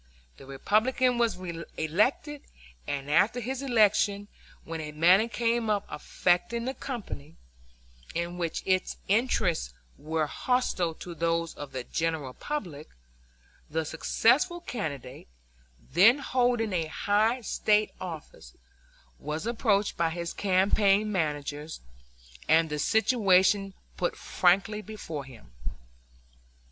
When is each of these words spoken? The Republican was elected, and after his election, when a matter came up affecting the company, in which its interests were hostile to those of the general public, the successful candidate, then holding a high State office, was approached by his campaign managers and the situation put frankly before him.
The 0.37 0.47
Republican 0.47 1.19
was 1.19 1.35
elected, 1.77 2.41
and 2.87 3.07
after 3.07 3.39
his 3.39 3.61
election, 3.61 4.29
when 4.63 4.81
a 4.81 4.91
matter 4.93 5.27
came 5.27 5.69
up 5.69 5.85
affecting 5.89 6.65
the 6.65 6.73
company, 6.73 7.35
in 8.15 8.39
which 8.39 8.63
its 8.65 8.97
interests 9.07 9.75
were 9.99 10.25
hostile 10.25 10.95
to 10.95 11.13
those 11.13 11.53
of 11.53 11.71
the 11.71 11.83
general 11.83 12.33
public, 12.33 12.89
the 13.69 13.85
successful 13.85 14.59
candidate, 14.59 15.27
then 15.79 16.17
holding 16.17 16.73
a 16.73 16.87
high 16.87 17.41
State 17.41 17.91
office, 18.01 18.55
was 19.19 19.45
approached 19.45 19.97
by 19.97 20.09
his 20.09 20.33
campaign 20.33 21.11
managers 21.11 21.79
and 22.49 22.71
the 22.71 22.79
situation 22.79 23.75
put 23.97 24.15
frankly 24.15 24.81
before 24.81 25.25
him. 25.25 25.51